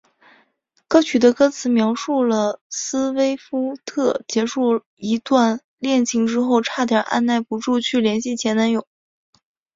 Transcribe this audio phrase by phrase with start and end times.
[0.87, 8.87] 歌曲的歌词描述了斯威夫特结束一段恋情之后差点按捺不住去联系前男友。